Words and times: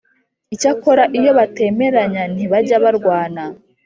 Icyakora 0.53 1.03
iyo 1.17 1.31
batemeranya 1.37 2.23
ntbajya 2.33 2.77
barwana 2.83 3.43